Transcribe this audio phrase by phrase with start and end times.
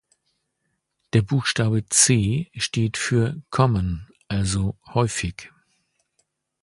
[1.13, 5.51] Der Buchstabe "C" steht für „Common“, also „häufig“.